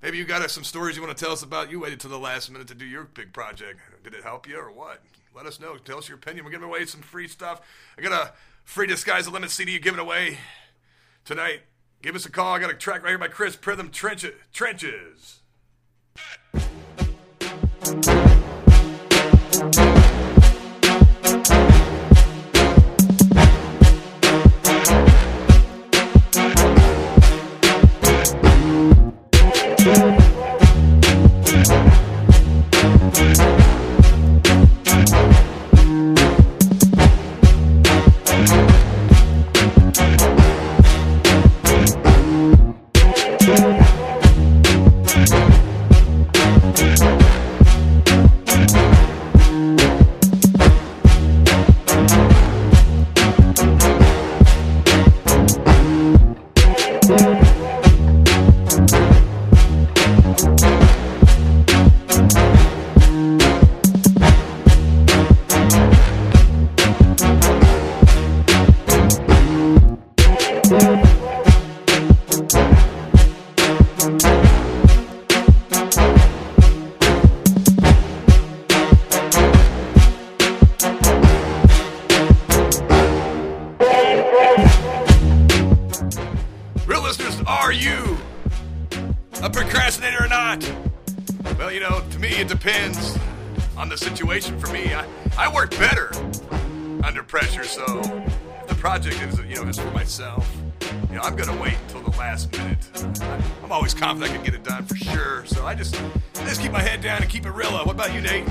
Maybe 0.02 0.16
you 0.16 0.24
got 0.24 0.48
some 0.50 0.64
stories 0.64 0.96
you 0.96 1.02
want 1.02 1.16
to 1.16 1.24
tell 1.24 1.32
us 1.32 1.42
about. 1.42 1.70
You 1.70 1.80
waited 1.80 2.00
till 2.00 2.10
the 2.10 2.18
last 2.18 2.50
minute 2.50 2.68
to 2.68 2.74
do 2.74 2.86
your 2.86 3.04
big 3.04 3.32
project. 3.32 3.80
Did 4.02 4.14
it 4.14 4.22
help 4.22 4.48
you 4.48 4.58
or 4.58 4.72
what? 4.72 5.02
Let 5.34 5.46
us 5.46 5.60
know. 5.60 5.76
Tell 5.76 5.98
us 5.98 6.08
your 6.08 6.16
opinion. 6.16 6.44
We're 6.44 6.50
giving 6.50 6.68
away 6.68 6.86
some 6.86 7.02
free 7.02 7.28
stuff. 7.28 7.60
I 7.96 8.02
got 8.02 8.12
a 8.12 8.32
free 8.64 8.86
Disguise 8.86 9.26
the 9.26 9.30
Limit 9.30 9.50
CD 9.50 9.78
giving 9.78 10.00
away 10.00 10.38
tonight. 11.24 11.60
Give 12.02 12.16
us 12.16 12.24
a 12.24 12.30
call. 12.30 12.54
I 12.54 12.58
got 12.58 12.70
a 12.70 12.74
track 12.74 13.02
right 13.02 13.10
here 13.10 13.18
by 13.18 13.28
Chris 13.28 13.56
Pritham 13.56 13.92
Trenches. 13.92 14.32
Trenches. 14.52 15.40
Are 87.50 87.72
you 87.72 88.16
a 89.42 89.50
procrastinator 89.50 90.24
or 90.24 90.28
not? 90.28 90.62
Well, 91.58 91.72
you 91.72 91.80
know, 91.80 92.00
to 92.12 92.18
me, 92.20 92.28
it 92.28 92.46
depends 92.46 93.18
on 93.76 93.88
the 93.88 93.96
situation. 93.96 94.58
For 94.60 94.72
me, 94.72 94.94
I, 94.94 95.04
I 95.36 95.52
work 95.52 95.70
better 95.72 96.12
under 97.02 97.24
pressure, 97.24 97.64
so 97.64 97.84
if 98.02 98.66
the 98.68 98.76
project 98.76 99.20
is, 99.22 99.38
you 99.40 99.56
know, 99.56 99.64
just 99.64 99.80
for 99.80 99.90
myself, 99.90 100.48
you 101.08 101.16
know, 101.16 101.22
I'm 101.22 101.34
going 101.34 101.48
to 101.48 101.60
wait 101.60 101.76
until 101.88 102.02
the 102.02 102.16
last 102.16 102.52
minute. 102.52 102.86
I'm 103.64 103.72
always 103.72 103.94
confident 103.94 104.30
I 104.30 104.36
can 104.36 104.44
get 104.44 104.54
it 104.54 104.62
done 104.62 104.84
for 104.84 104.94
sure, 104.94 105.44
so 105.44 105.66
I 105.66 105.74
just, 105.74 106.00
I 106.36 106.44
just 106.44 106.62
keep 106.62 106.70
my 106.70 106.80
head 106.80 107.00
down 107.00 107.20
and 107.20 107.28
keep 107.28 107.46
it 107.46 107.50
real. 107.50 107.72
What 107.72 107.90
about 107.90 108.14
you, 108.14 108.20
Nate? 108.20 108.46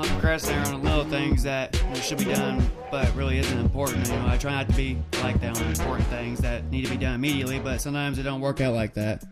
I'm 0.00 0.08
procrastinating 0.08 0.72
on 0.72 0.82
the 0.82 0.88
little 0.88 1.04
things 1.04 1.42
that 1.42 1.76
should 1.96 2.16
be 2.16 2.24
done, 2.24 2.70
but 2.90 3.14
really 3.14 3.36
isn't 3.36 3.58
important. 3.58 4.06
You 4.08 4.14
know, 4.14 4.28
I 4.28 4.38
try 4.38 4.52
not 4.52 4.66
to 4.70 4.74
be 4.74 4.96
like 5.22 5.38
that 5.42 5.60
on 5.60 5.66
important 5.66 6.08
things 6.08 6.38
that 6.38 6.64
need 6.70 6.86
to 6.86 6.90
be 6.92 6.96
done 6.96 7.16
immediately, 7.16 7.58
but 7.58 7.82
sometimes 7.82 8.18
it 8.18 8.22
don't 8.22 8.40
work 8.40 8.62
out 8.62 8.72
like 8.72 8.94
that. 8.94 9.22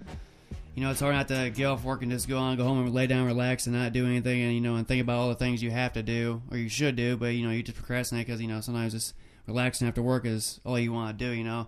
You 0.74 0.82
know, 0.82 0.90
it's 0.90 1.00
hard 1.00 1.14
not 1.14 1.28
to 1.28 1.48
get 1.48 1.64
off 1.64 1.84
work 1.84 2.02
and 2.02 2.12
just 2.12 2.28
go 2.28 2.36
on, 2.36 2.58
go 2.58 2.64
home 2.64 2.84
and 2.84 2.92
lay 2.92 3.06
down, 3.06 3.24
relax, 3.24 3.66
and 3.66 3.74
not 3.74 3.94
do 3.94 4.04
anything, 4.04 4.42
and 4.42 4.52
you 4.52 4.60
know, 4.60 4.76
and 4.76 4.86
think 4.86 5.00
about 5.00 5.18
all 5.18 5.28
the 5.30 5.36
things 5.36 5.62
you 5.62 5.70
have 5.70 5.94
to 5.94 6.02
do 6.02 6.42
or 6.50 6.58
you 6.58 6.68
should 6.68 6.96
do, 6.96 7.16
but 7.16 7.28
you 7.28 7.46
know, 7.46 7.50
you 7.50 7.62
just 7.62 7.78
procrastinate 7.78 8.26
because 8.26 8.42
you 8.42 8.48
know 8.48 8.60
sometimes 8.60 8.92
just 8.92 9.14
relaxing 9.46 9.88
after 9.88 10.02
work 10.02 10.26
is 10.26 10.60
all 10.66 10.78
you 10.78 10.92
want 10.92 11.18
to 11.18 11.24
do. 11.24 11.30
You 11.32 11.44
know, 11.44 11.66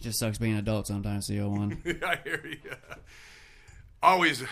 it 0.00 0.02
just 0.02 0.18
sucks 0.18 0.38
being 0.38 0.54
an 0.54 0.58
adult 0.58 0.88
sometimes. 0.88 1.28
CO 1.28 1.50
one. 1.50 1.80
I 2.04 2.18
hear 2.24 2.44
you. 2.44 2.58
Always, 4.02 4.42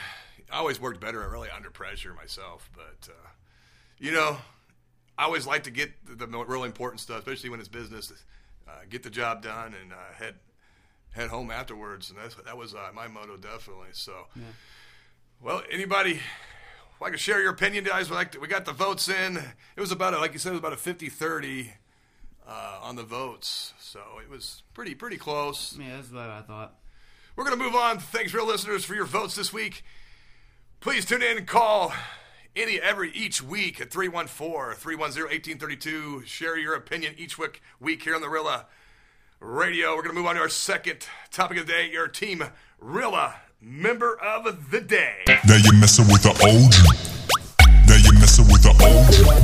always 0.52 0.80
worked 0.80 1.00
better 1.00 1.28
really 1.28 1.50
under 1.50 1.70
pressure 1.70 2.14
myself, 2.14 2.70
but 2.76 3.08
uh, 3.10 3.28
you 3.98 4.12
know, 4.12 4.38
I 5.16 5.24
always 5.24 5.46
like 5.46 5.64
to 5.64 5.70
get 5.70 5.90
the, 6.06 6.26
the 6.26 6.44
really 6.44 6.66
important 6.66 7.00
stuff, 7.00 7.18
especially 7.18 7.50
when 7.50 7.60
it's 7.60 7.68
business. 7.68 8.12
Uh, 8.66 8.72
get 8.88 9.02
the 9.02 9.10
job 9.10 9.42
done 9.42 9.74
and 9.80 9.92
uh, 9.92 9.96
head 10.16 10.34
head 11.10 11.30
home 11.30 11.50
afterwards, 11.50 12.10
and 12.10 12.18
that's, 12.18 12.34
that 12.34 12.56
was 12.56 12.74
uh, 12.74 12.90
my 12.94 13.08
motto 13.08 13.36
definitely. 13.36 13.88
So, 13.92 14.12
well, 15.42 15.62
anybody. 15.70 16.20
I 17.00 17.10
to 17.10 17.16
share 17.16 17.40
your 17.40 17.52
opinion, 17.52 17.84
guys. 17.84 18.10
We 18.10 18.16
like 18.16 18.32
to, 18.32 18.40
we 18.40 18.48
got 18.48 18.64
the 18.64 18.72
votes 18.72 19.08
in. 19.08 19.36
It 19.76 19.80
was 19.80 19.92
about 19.92 20.14
a, 20.14 20.18
like 20.18 20.32
you 20.32 20.40
said, 20.40 20.50
it 20.50 20.52
was 20.54 20.58
about 20.58 20.72
a 20.72 20.76
50-30 20.76 21.68
uh, 22.46 22.80
on 22.82 22.96
the 22.96 23.04
votes, 23.04 23.72
so 23.78 24.00
it 24.20 24.28
was 24.28 24.64
pretty 24.74 24.96
pretty 24.96 25.16
close. 25.16 25.78
yeah, 25.80 25.96
that's 25.96 26.10
what 26.10 26.28
I 26.28 26.40
thought. 26.42 26.74
We're 27.36 27.44
going 27.44 27.56
to 27.56 27.64
move 27.64 27.76
on. 27.76 28.00
Thanks, 28.00 28.34
real 28.34 28.46
listeners, 28.46 28.84
for 28.84 28.96
your 28.96 29.04
votes 29.04 29.36
this 29.36 29.52
week. 29.52 29.84
Please 30.80 31.04
tune 31.04 31.22
in 31.22 31.38
and 31.38 31.46
call 31.46 31.92
any 32.56 32.80
every 32.80 33.10
each 33.12 33.42
week 33.42 33.80
at 33.80 33.90
314-310-1832. 33.90 36.26
Share 36.26 36.56
your 36.56 36.74
opinion 36.74 37.14
each 37.16 37.38
week, 37.38 37.62
week 37.80 38.02
here 38.02 38.14
on 38.14 38.20
the 38.20 38.28
Rela 38.28 38.64
Radio. 39.40 39.94
We're 39.94 40.02
going 40.02 40.14
to 40.14 40.20
move 40.20 40.26
on 40.26 40.36
to 40.36 40.40
our 40.40 40.48
second 40.48 41.06
topic 41.30 41.58
of 41.58 41.66
the 41.66 41.72
day, 41.72 41.90
your 41.90 42.08
team 42.08 42.44
Rela 42.82 43.34
member 43.60 44.16
of 44.20 44.70
the 44.70 44.80
day. 44.80 45.16
Now 45.26 45.56
you 45.56 45.72
messing 45.80 46.06
with 46.06 46.22
the 46.22 46.30
OG. 46.30 46.74
Now 47.88 47.96
you 47.96 48.12
messing 48.20 48.46
with 48.46 48.62
the 48.62 48.70
OG. 48.70 49.37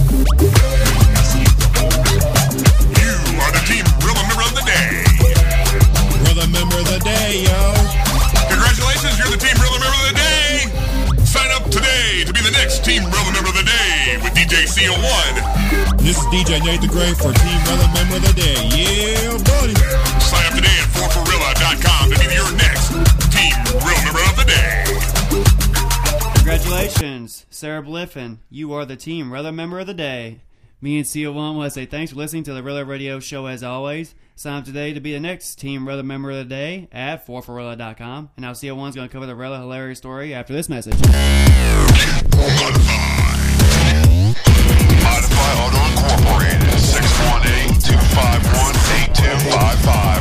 And 28.04 28.38
You 28.50 28.74
are 28.74 28.84
the 28.84 28.96
team 28.96 29.30
Rela 29.30 29.52
member 29.52 29.80
of 29.80 29.86
the 29.86 29.94
day. 29.94 30.42
Me 30.82 30.98
and 30.98 31.06
CO1 31.06 31.56
want 31.56 31.64
to 31.64 31.70
say 31.70 31.86
thanks 31.86 32.12
for 32.12 32.18
listening 32.18 32.42
to 32.42 32.52
the 32.52 32.60
Rela 32.60 32.86
Radio 32.86 33.18
Show 33.18 33.46
as 33.46 33.62
always. 33.62 34.14
Sign 34.36 34.58
up 34.58 34.64
today 34.66 34.92
to 34.92 35.00
be 35.00 35.12
the 35.12 35.20
next 35.20 35.54
Team 35.54 35.86
Rela 35.86 36.04
member 36.04 36.30
of 36.30 36.36
the 36.36 36.44
day 36.44 36.88
at 36.92 37.26
4forela.com. 37.26 38.30
And 38.36 38.42
now 38.42 38.52
CO1 38.52 38.90
is 38.90 38.94
going 38.94 39.08
to 39.08 39.12
cover 39.12 39.24
the 39.24 39.32
Rela 39.32 39.58
hilarious 39.58 39.96
story 39.96 40.34
after 40.34 40.52
this 40.52 40.68
message. 40.68 41.00
Modify 45.00 45.50
Auto 45.64 45.80
Incorporated, 45.88 46.78
618 46.78 47.80
251 47.80 48.74
8255. 49.16 50.13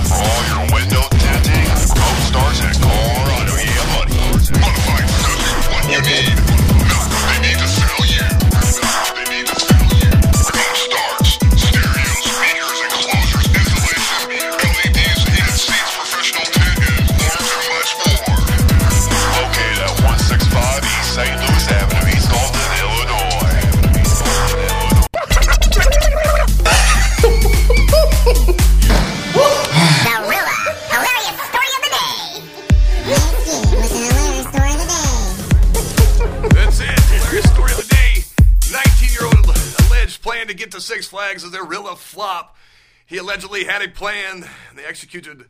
Allegedly 43.34 43.64
had 43.64 43.82
a 43.82 43.90
plan. 43.90 44.48
They 44.76 44.86
executed. 44.86 45.46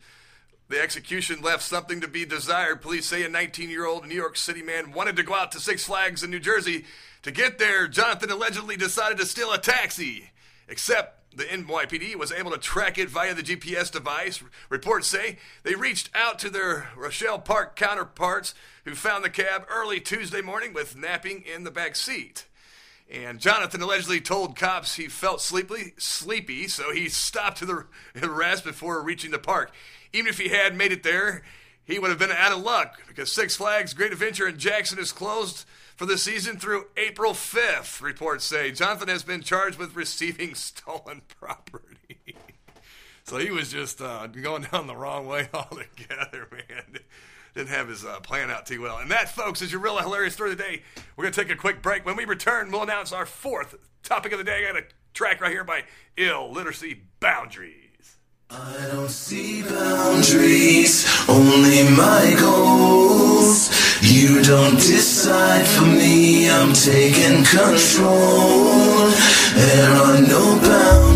The 0.70 0.80
execution 0.80 1.42
left 1.42 1.64
something 1.64 2.00
to 2.00 2.08
be 2.08 2.24
desired. 2.26 2.82
Police 2.82 3.06
say 3.06 3.24
a 3.24 3.30
19 3.30 3.70
year 3.70 3.86
old 3.86 4.08
New 4.08 4.16
York 4.16 4.38
City 4.38 4.62
man 4.62 4.94
wanted 4.94 5.18
to 5.18 5.24
go 5.24 5.34
out 5.34 5.52
to 5.52 5.60
Six 5.60 5.84
Flags 5.84 6.24
in 6.24 6.32
New 6.32 6.40
Jersey. 6.40 6.86
To 7.24 7.32
get 7.32 7.60
there, 7.60 7.90
Jonathan 7.90 8.32
allegedly 8.32 8.78
decided 8.78 9.18
to 9.18 9.26
steal 9.26 9.52
a 9.52 9.58
taxi. 9.58 10.32
Except 10.70 11.36
the 11.36 11.44
NYPD 11.44 12.16
was 12.16 12.32
able 12.32 12.52
to 12.52 12.58
track 12.58 12.98
it 12.98 13.10
via 13.10 13.34
the 13.34 13.44
GPS 13.44 13.92
device. 13.92 14.42
Reports 14.70 15.10
say 15.10 15.38
they 15.64 15.76
reached 15.76 16.10
out 16.16 16.40
to 16.40 16.50
their 16.50 16.88
Rochelle 16.96 17.40
Park 17.40 17.76
counterparts 17.76 18.56
who 18.86 18.96
found 18.96 19.26
the 19.26 19.30
cab 19.30 19.66
early 19.70 20.00
Tuesday 20.00 20.42
morning 20.42 20.72
with 20.72 20.96
napping 20.96 21.42
in 21.42 21.66
the 21.66 21.72
back 21.72 21.98
seat. 21.98 22.46
And 23.14 23.40
Jonathan 23.40 23.84
allegedly 23.84 24.20
told 24.20 24.56
cops 24.56 24.96
he 24.96 25.08
felt 25.08 25.40
sleepy, 25.40 25.94
sleepy, 25.98 26.68
so 26.68 26.92
he 26.92 27.10
stopped 27.10 27.60
to 27.60 27.66
the 27.66 28.30
rest 28.30 28.64
before 28.64 29.04
reaching 29.04 29.30
the 29.30 29.38
park. 29.38 29.72
Even 30.12 30.28
if 30.28 30.40
he 30.40 30.50
had 30.50 30.76
made 30.76 30.92
it 30.92 31.04
there, 31.04 31.44
he 31.86 32.00
would 32.00 32.10
have 32.10 32.18
been 32.18 32.32
out 32.32 32.52
of 32.52 32.64
luck 32.64 33.00
because 33.08 33.32
Six 33.32 33.56
Flags 33.56 33.94
Great 33.94 34.14
Adventure 34.14 34.48
in 34.48 34.58
Jackson 34.58 34.98
is 34.98 35.12
closed 35.12 35.66
for 35.96 36.08
the 36.08 36.18
season 36.18 36.58
through 36.58 36.88
April 36.98 37.34
5th, 37.34 38.02
reports 38.02 38.46
say. 38.46 38.72
Jonathan 38.72 39.10
has 39.10 39.22
been 39.22 39.42
charged 39.42 39.78
with 39.78 39.96
receiving 39.96 40.56
stolen 40.56 41.22
property. 41.40 42.18
so 43.26 43.38
he 43.38 43.52
was 43.52 43.72
just 43.72 44.02
uh, 44.02 44.26
going 44.26 44.64
down 44.72 44.88
the 44.88 44.96
wrong 44.96 45.28
way 45.28 45.50
altogether, 45.54 46.48
man. 46.52 47.00
Didn't 47.54 47.70
have 47.70 47.88
his 47.88 48.04
uh, 48.04 48.20
plan 48.22 48.50
out 48.50 48.66
too 48.66 48.82
well. 48.82 48.98
And 48.98 49.12
that, 49.12 49.30
folks, 49.30 49.62
is 49.62 49.72
your 49.72 49.82
real 49.82 49.98
hilarious 49.98 50.34
story 50.34 50.52
of 50.52 50.58
the 50.58 50.64
day. 50.64 50.82
We're 51.16 51.24
going 51.26 51.34
to 51.34 51.44
take 51.44 51.52
a 51.52 51.56
quick 51.56 51.82
break. 51.82 52.06
When 52.06 52.16
we 52.16 52.26
return, 52.26 52.72
we'll 52.72 52.82
announce 52.84 53.12
our 53.12 53.26
fourth 53.26 53.76
topic 54.02 54.32
of 54.32 54.40
the 54.40 54.44
day. 54.44 54.66
I 54.68 54.74
got 54.74 54.82
a 54.82 54.86
track 55.14 55.40
right 55.40 55.52
here 55.52 55.64
by 55.64 55.84
Ill 56.18 56.52
Literacy 56.52 57.02
Boundaries. 57.20 57.84
I 58.50 58.88
don't 58.92 59.10
see 59.10 59.64
boundaries, 59.64 61.08
only 61.28 61.84
my 61.96 62.36
goals. 62.40 63.70
You 64.02 64.44
don't 64.44 64.76
decide 64.76 65.66
for 65.66 65.86
me, 65.86 66.50
I'm 66.52 66.74
taking 66.74 67.44
control. 67.46 69.10
There 69.56 69.90
are 69.90 70.22
no 70.22 70.60
boundaries, 70.62 71.13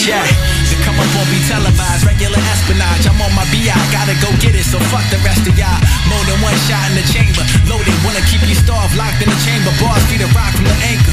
Yeah, 0.00 0.24
the 0.72 0.80
come 0.80 0.96
up 0.96 1.04
won't 1.12 1.28
be 1.28 1.36
televised, 1.44 2.08
regular 2.08 2.40
espionage. 2.56 3.04
I'm 3.04 3.20
on 3.20 3.36
my 3.36 3.44
BI, 3.52 3.68
gotta 3.92 4.16
go 4.24 4.32
get 4.40 4.56
it, 4.56 4.64
so 4.64 4.80
fuck 4.88 5.04
the 5.12 5.20
rest 5.20 5.44
of 5.44 5.52
y'all. 5.60 5.76
More 6.08 6.24
than 6.24 6.40
one 6.40 6.56
shot 6.64 6.88
in 6.88 6.96
the 6.96 7.04
chamber, 7.12 7.44
loaded, 7.68 7.92
wanna 8.00 8.24
keep 8.24 8.40
you 8.48 8.56
starved, 8.56 8.96
locked 8.96 9.20
in 9.20 9.28
the 9.28 9.40
chamber. 9.44 9.68
Bars 9.76 10.00
feed 10.08 10.24
a 10.24 10.28
rock 10.32 10.56
from 10.56 10.64
the 10.72 10.78
anchor. 10.88 11.12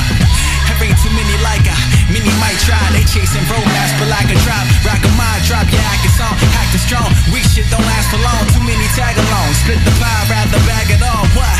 There 0.72 0.88
ain't 0.88 0.96
too 1.03 1.12
many 1.12 1.36
like 1.44 1.67
I, 1.67 1.75
many 2.15 2.32
might 2.39 2.56
try. 2.63 2.79
They 2.96 3.03
chasing 3.03 3.44
romance, 3.51 3.91
but 4.00 4.08
like 4.08 4.32
a 4.32 4.39
drop, 4.48 4.63
rock 4.88 5.03
a 5.03 5.12
mind 5.20 5.44
drop. 5.44 5.67
Yeah, 5.67 5.84
I 5.84 5.96
can 6.00 6.13
song, 6.15 6.36
acting 6.56 6.79
strong. 6.79 7.12
Weak 7.36 7.44
shit 7.44 7.67
don't 7.67 7.84
last 7.84 8.08
for 8.08 8.24
long. 8.24 8.39
Too 8.56 8.63
many 8.63 8.88
tag 8.96 9.20
along, 9.20 9.51
split 9.67 9.84
the 9.84 9.91
pie, 10.00 10.32
rather 10.32 10.63
bag 10.63 10.96
it 10.96 11.03
all. 11.03 11.27
What? 11.36 11.58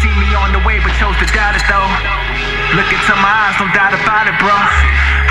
See 0.00 0.14
me 0.16 0.32
on 0.32 0.56
the 0.56 0.64
way, 0.64 0.80
but 0.80 0.96
chose 0.96 1.12
to 1.20 1.28
doubt 1.28 1.60
it 1.60 1.64
though. 1.68 1.92
Look 2.72 2.88
into 2.88 3.14
my 3.20 3.52
eyes, 3.52 3.60
no 3.60 3.68
doubt 3.76 3.92
about 3.92 4.32
it, 4.32 4.36
bro. 4.40 4.56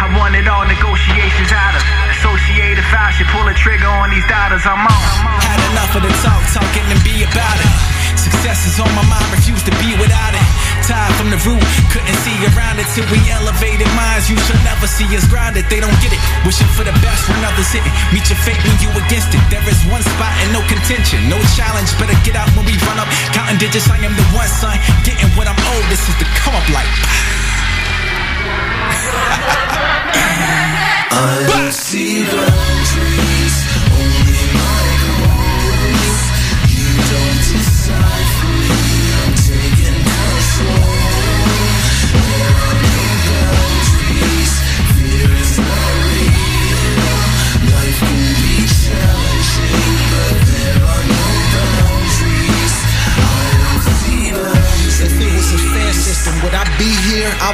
I 0.09 0.17
wanted 0.17 0.49
all 0.49 0.65
negotiations 0.65 1.53
out 1.53 1.77
of. 1.77 1.85
Associated 2.17 2.81
should 3.13 3.29
pull 3.29 3.45
a 3.45 3.53
trigger 3.53 3.85
on 3.85 4.09
these 4.09 4.25
dollars 4.25 4.65
I'm 4.65 4.81
on. 4.81 5.05
Had 5.37 5.61
enough 5.69 5.93
of 5.93 6.01
the 6.01 6.09
talk, 6.25 6.41
talking 6.49 6.81
and 6.89 6.97
be 7.05 7.21
about 7.21 7.57
it. 7.61 7.69
Success 8.17 8.65
is 8.65 8.81
on 8.81 8.89
my 8.97 9.05
mind, 9.05 9.29
refuse 9.29 9.61
to 9.69 9.73
be 9.77 9.93
without 10.01 10.33
it. 10.33 10.41
Tired 10.81 11.13
from 11.13 11.29
the 11.29 11.37
root, 11.45 11.61
couldn't 11.93 12.17
see 12.25 12.33
around 12.41 12.81
it 12.81 12.89
till 12.97 13.05
we 13.13 13.21
elevated 13.29 13.85
minds. 13.93 14.34
You 14.34 14.38
should 14.49 14.57
never 14.65 14.89
see 14.89 15.05
us 15.13 15.29
grounded, 15.29 15.69
they 15.69 15.77
don't 15.77 15.93
get 16.01 16.10
it. 16.10 16.21
Wishing 16.41 16.65
for 16.73 16.81
the 16.81 16.95
best 17.05 17.29
when 17.29 17.45
others 17.45 17.69
hit 17.69 17.86
it. 17.86 17.93
Meet 18.10 18.34
your 18.34 18.41
fate 18.41 18.57
when 18.65 18.81
you 18.81 18.89
against 18.97 19.29
it. 19.29 19.45
There 19.53 19.62
is 19.69 19.77
one 19.93 20.01
spot 20.01 20.34
and 20.41 20.49
no 20.49 20.65
contention, 20.65 21.21
no 21.29 21.38
challenge. 21.53 21.93
Better 22.01 22.17
get 22.25 22.34
out 22.34 22.49
when 22.57 22.65
we 22.65 22.73
run 22.89 22.97
up. 22.97 23.05
Counting 23.38 23.62
digits, 23.62 23.86
I 23.86 24.01
am 24.01 24.17
the 24.17 24.25
one 24.34 24.49
son. 24.49 24.73
Getting 25.05 25.29
what 25.38 25.45
I'm 25.45 25.62
owed, 25.69 25.86
this 25.93 26.01
is 26.01 26.17
the 26.17 26.25
come 26.41 26.57
up 26.57 26.65
like. 26.73 26.89
Only 34.00 34.43
my. 34.56 34.80
You 36.69 36.89
don't 37.12 37.41
decide 37.52 38.88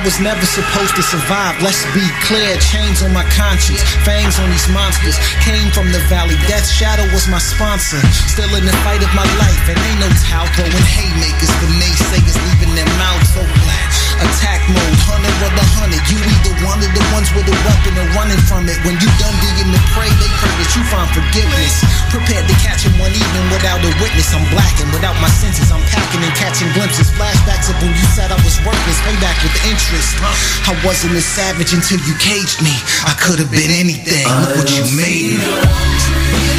was 0.05 0.21
never 0.21 0.45
supposed 0.45 0.95
to 0.95 1.01
survive. 1.01 1.57
Let's 1.65 1.81
be 1.97 2.05
clear. 2.21 2.53
Chains 2.61 3.01
on 3.01 3.11
my 3.11 3.25
conscience, 3.33 3.81
fangs 4.05 4.37
on 4.37 4.47
these 4.53 4.69
monsters. 4.69 5.17
Came 5.41 5.73
from 5.73 5.91
the 5.91 5.99
valley. 6.05 6.37
Death 6.45 6.69
Shadow 6.69 7.09
was 7.09 7.27
my 7.27 7.41
sponsor. 7.41 7.97
Still 8.29 8.53
in 8.53 8.63
the 8.69 8.77
fight 8.85 9.01
of 9.01 9.09
my 9.17 9.25
life, 9.41 9.65
and 9.65 9.75
ain't 9.89 9.99
no 9.99 10.09
towel 10.29 10.45
throwing 10.53 10.71
haymakers. 10.93 11.49
The 11.57 11.69
naysayers 11.81 12.37
leaving 12.45 12.75
their 12.77 12.89
mouths 13.01 13.33
open. 13.35 13.84
Attack 14.23 14.63
mode, 14.71 14.97
hundred 15.03 15.35
or 15.43 15.51
the 15.51 15.65
hundred. 15.75 15.99
You 16.07 16.17
either 16.19 16.55
one 16.63 16.79
of 16.79 16.91
the 16.95 17.03
ones 17.11 17.27
with 17.35 17.47
a 17.51 17.57
weapon 17.67 17.99
or 17.99 18.07
running 18.15 18.39
from 18.47 18.65
it. 18.71 18.79
When 18.87 18.95
you 18.95 19.09
done 19.19 19.35
digging 19.43 19.71
the 19.75 19.81
prey, 19.91 20.07
they 20.07 20.31
pray 20.39 20.53
that 20.55 20.69
you 20.71 20.81
find 20.87 21.07
forgiveness. 21.11 21.83
Prepared 22.13 22.47
to 22.47 22.55
catch 22.63 22.87
him 22.87 22.95
one 22.95 23.11
evening 23.11 23.45
without 23.51 23.83
a 23.83 23.91
witness. 23.99 24.31
I'm 24.31 24.47
blacking 24.55 24.87
without 24.95 25.19
my 25.19 25.27
senses. 25.27 25.67
I'm 25.67 25.83
packing 25.91 26.23
and 26.23 26.35
catching 26.39 26.71
glimpses. 26.71 27.11
Flashbacks 27.11 27.67
of 27.67 27.75
when 27.83 27.91
you 27.91 28.05
said 28.15 28.31
I 28.31 28.39
was 28.39 28.55
worthless. 28.63 28.99
Payback 29.03 29.35
with 29.43 29.55
interest. 29.67 30.15
I 30.63 30.73
wasn't 30.87 31.19
a 31.19 31.23
savage 31.23 31.75
until 31.75 31.99
you 32.07 32.15
caged 32.15 32.63
me. 32.63 32.71
I 33.03 33.13
could 33.19 33.43
have 33.43 33.51
been 33.51 33.71
anything. 33.71 34.23
Look 34.23 34.63
what 34.63 34.69
you 34.71 34.87
made 34.95 35.43
me. 35.43 36.54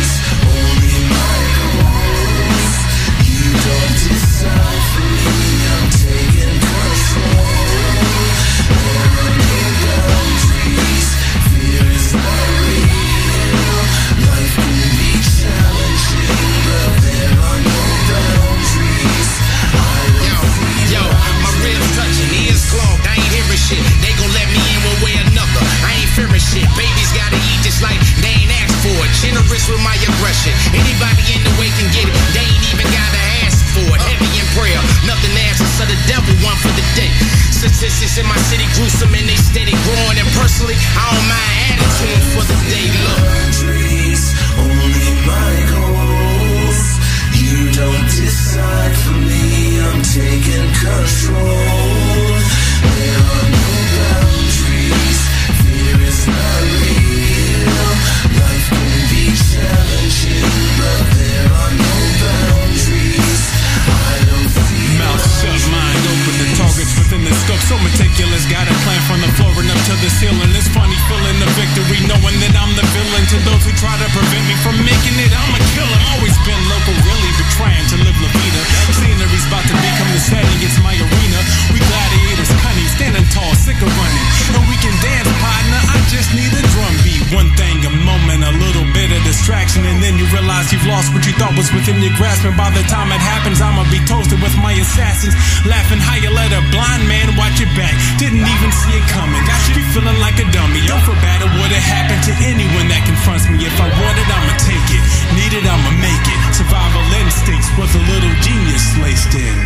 Within 91.87 92.03
your 92.03 92.14
grasp. 92.18 92.44
And 92.44 92.57
by 92.59 92.70
the 92.75 92.83
time 92.90 93.14
it 93.14 93.22
happens, 93.22 93.62
I'ma 93.62 93.87
be 93.94 94.03
toasted 94.11 94.42
with 94.42 94.55
my 94.59 94.75
assassins. 94.75 95.35
Laughing 95.62 96.03
how 96.03 96.18
you 96.18 96.31
let 96.35 96.51
a 96.51 96.62
blind 96.75 97.07
man 97.07 97.31
watch 97.38 97.62
your 97.62 97.70
back. 97.79 97.94
Didn't 98.18 98.42
even 98.42 98.70
see 98.75 98.99
it 98.99 99.07
coming. 99.14 99.38
Got 99.46 99.62
you 99.70 99.87
feeling 99.94 100.18
like 100.18 100.38
a 100.42 100.46
dummy. 100.51 100.83
Don't 100.90 101.03
feel 101.07 101.18
bad, 101.22 101.46
it 101.46 101.51
would've 101.55 101.87
happened 101.87 102.22
to 102.27 102.35
anyone 102.42 102.90
that 102.90 103.07
confronts 103.07 103.46
me. 103.46 103.62
If 103.62 103.77
I 103.79 103.87
want 103.87 104.18
it, 104.18 104.27
I'ma 104.27 104.55
take 104.66 104.88
it. 104.90 105.05
Need 105.38 105.53
it, 105.55 105.62
I'ma 105.62 105.92
make 106.03 106.27
it. 106.27 106.38
Survival 106.51 107.07
instincts 107.22 107.70
with 107.79 107.94
a 107.94 108.03
little 108.11 108.35
genius 108.42 108.85
laced 108.99 109.35
in. 109.38 109.57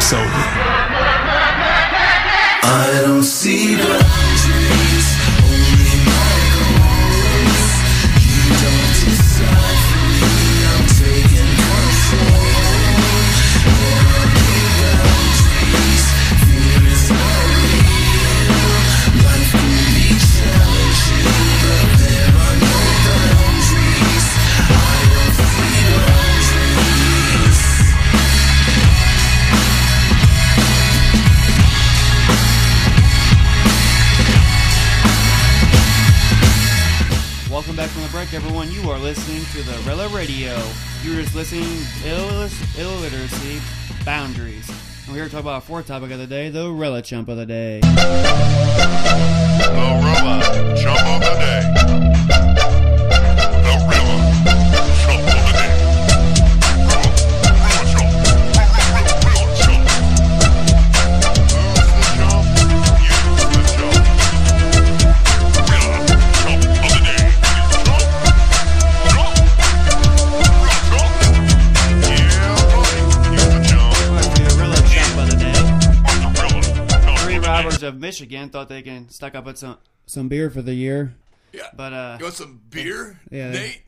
so. 0.00 0.16
I 2.66 3.00
don't 3.04 3.22
see 3.22 3.65
You're 41.16 41.24
listening 41.24 41.62
Illiteracy 42.76 44.04
Boundaries. 44.04 44.68
And 44.68 45.08
we're 45.08 45.14
here 45.14 45.24
to 45.24 45.30
talk 45.30 45.40
about 45.40 45.54
our 45.54 45.60
fourth 45.62 45.86
topic 45.86 46.10
of 46.10 46.18
the 46.18 46.26
day, 46.26 46.50
the 46.50 46.66
Rela 46.66 47.02
Chump 47.02 47.30
of 47.30 47.38
the 47.38 47.46
Day. 47.46 47.80
The 47.80 47.88
Rela 50.02 50.76
Chump 50.76 51.00
of 51.08 51.20
the 51.22 52.52
Day. 52.52 52.55
Michigan 78.06 78.50
thought 78.50 78.68
they 78.68 78.82
can 78.82 79.08
stock 79.08 79.34
up 79.34 79.46
with 79.46 79.58
some, 79.58 79.78
some 80.06 80.28
beer 80.28 80.48
for 80.48 80.62
the 80.62 80.74
year. 80.74 81.14
Yeah. 81.52 81.70
But, 81.74 81.92
uh, 81.92 82.16
you 82.20 82.24
want 82.26 82.36
some 82.36 82.60
beer, 82.70 83.18
Yeah. 83.32 83.50
Nate? 83.50 83.82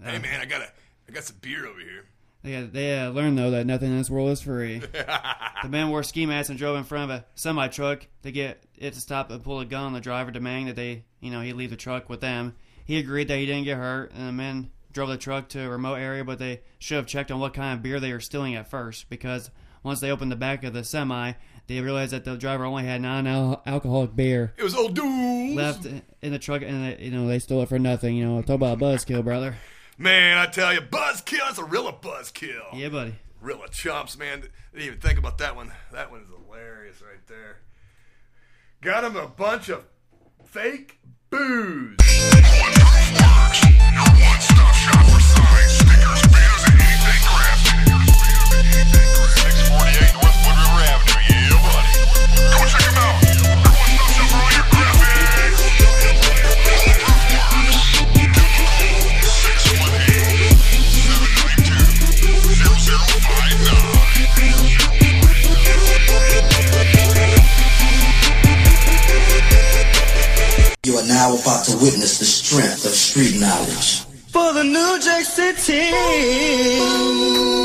hey 0.00 0.18
man, 0.20 0.40
I 0.40 0.44
got 0.44 0.60
a, 0.60 0.68
I 1.08 1.12
got 1.12 1.24
some 1.24 1.36
beer 1.40 1.66
over 1.66 1.80
here. 1.80 2.04
They, 2.44 2.62
they 2.62 3.00
uh, 3.00 3.10
learned, 3.10 3.36
though, 3.36 3.50
that 3.50 3.66
nothing 3.66 3.90
in 3.90 3.98
this 3.98 4.08
world 4.08 4.30
is 4.30 4.40
free. 4.40 4.78
the 5.62 5.68
men 5.68 5.88
wore 5.90 6.04
ski 6.04 6.26
masks 6.26 6.48
and 6.48 6.56
drove 6.56 6.76
in 6.76 6.84
front 6.84 7.10
of 7.10 7.16
a 7.18 7.24
semi 7.34 7.66
truck 7.66 8.06
to 8.22 8.30
get 8.30 8.62
it 8.78 8.92
to 8.94 9.00
stop 9.00 9.32
and 9.32 9.42
pull 9.42 9.58
a 9.58 9.64
gun 9.64 9.82
on 9.86 9.92
the 9.94 10.00
driver, 10.00 10.30
demanding 10.30 10.66
that 10.66 10.76
they, 10.76 11.02
you 11.18 11.32
know, 11.32 11.40
he 11.40 11.52
leave 11.52 11.70
the 11.70 11.76
truck 11.76 12.08
with 12.08 12.20
them. 12.20 12.54
He 12.84 12.98
agreed 12.98 13.26
that 13.26 13.38
he 13.38 13.46
didn't 13.46 13.64
get 13.64 13.78
hurt, 13.78 14.12
and 14.12 14.28
the 14.28 14.32
men 14.32 14.70
drove 14.92 15.08
the 15.08 15.16
truck 15.16 15.48
to 15.48 15.64
a 15.64 15.68
remote 15.68 15.96
area, 15.96 16.22
but 16.24 16.38
they 16.38 16.60
should 16.78 16.98
have 16.98 17.06
checked 17.08 17.32
on 17.32 17.40
what 17.40 17.52
kind 17.52 17.74
of 17.76 17.82
beer 17.82 17.98
they 17.98 18.12
were 18.12 18.20
stealing 18.20 18.54
at 18.54 18.70
first, 18.70 19.08
because 19.10 19.50
once 19.82 19.98
they 19.98 20.12
opened 20.12 20.30
the 20.30 20.36
back 20.36 20.62
of 20.62 20.72
the 20.72 20.84
semi, 20.84 21.32
they 21.66 21.80
realized 21.80 22.12
that 22.12 22.24
the 22.24 22.36
driver 22.36 22.64
only 22.64 22.84
had 22.84 23.00
non-alcoholic 23.02 24.14
beer 24.14 24.54
It 24.56 24.62
was 24.62 24.74
old 24.74 24.94
dudes. 24.94 25.54
left 25.56 25.86
in 26.22 26.32
the 26.32 26.38
truck, 26.38 26.62
and 26.62 26.84
they, 26.98 27.04
you 27.04 27.10
know 27.10 27.26
they 27.26 27.38
stole 27.38 27.62
it 27.62 27.68
for 27.68 27.78
nothing. 27.78 28.16
You 28.16 28.24
know, 28.26 28.42
talk 28.42 28.56
about 28.56 28.78
a 28.78 28.80
buzzkill, 28.80 29.24
brother. 29.24 29.56
Man, 29.98 30.36
I 30.38 30.46
tell 30.46 30.72
you, 30.74 30.80
buzzkill. 30.80 31.38
That's 31.38 31.58
a 31.58 31.62
Rela 31.62 32.00
buzzkill. 32.00 32.64
Yeah, 32.74 32.88
buddy. 32.90 33.14
Rela 33.42 33.70
chumps, 33.70 34.16
man. 34.18 34.42
Didn't 34.72 34.86
even 34.86 35.00
think 35.00 35.18
about 35.18 35.38
that 35.38 35.56
one. 35.56 35.72
That 35.92 36.10
one 36.10 36.20
is 36.22 36.28
hilarious 36.28 37.00
right 37.02 37.26
there. 37.26 37.58
Got 38.82 39.04
him 39.04 39.16
a 39.16 39.26
bunch 39.26 39.68
of 39.70 39.84
fake 40.44 40.98
booze. 41.30 41.96
Works. 41.98 43.62
Your 43.64 44.04
one-stop 44.04 44.74
shop 44.74 45.04
for 45.06 45.20
You 70.86 70.94
are 70.94 71.08
now 71.08 71.34
about 71.34 71.64
to 71.64 71.76
witness 71.78 72.20
the 72.20 72.24
strength 72.24 72.84
of 72.84 72.92
street 72.92 73.40
knowledge. 73.40 74.04
For 74.30 74.52
the 74.52 74.62
New 74.62 75.00
Jack 75.02 75.24
City. 75.24 75.90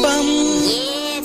Bum. 0.01 0.25
Yeah, 0.65 1.21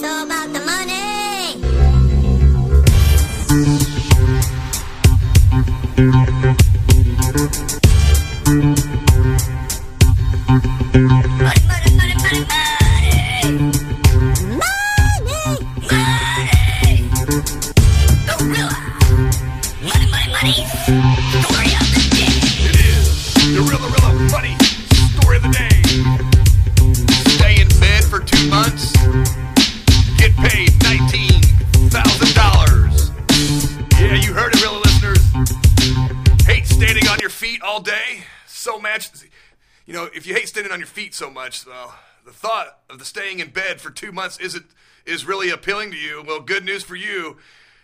Know, 39.97 40.09
if 40.15 40.27
you 40.27 40.35
hate 40.35 40.49
standing 40.49 40.73
on 40.73 40.79
your 40.79 40.87
feet 40.87 41.15
so 41.15 41.31
much, 41.31 41.67
well, 41.67 41.95
the 42.25 42.33
thought 42.33 42.79
of 42.91 42.99
the 42.99 43.05
staying 43.05 43.41
in 43.41 43.51
bed 43.51 43.81
for 43.81 43.91
two 43.91 44.13
months 44.13 44.39
isn't 44.39 44.67
is 45.05 45.25
really 45.25 45.51
appealing 45.51 45.91
to 45.93 45.97
you. 45.97 46.23
Well, 46.27 46.41
good 46.41 46.65
news 46.65 46.83
for 46.83 46.97
you. 46.97 47.37